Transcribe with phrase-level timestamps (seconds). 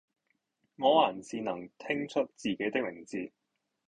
[0.77, 3.31] 我還是能聽出自己的名字